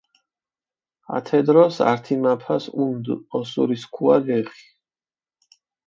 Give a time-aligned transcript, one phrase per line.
[1.17, 4.65] ათე დროს ართი მაფას ჸუნდჷ ოსურისქუა ლეხი.